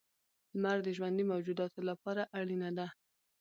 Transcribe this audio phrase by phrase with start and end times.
[0.53, 2.87] •لمر د ژوندي موجوداتو لپاره اړینه دی.